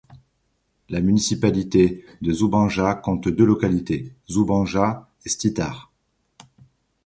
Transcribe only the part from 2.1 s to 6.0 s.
de Županja compte deux localités, Županja et Štitar.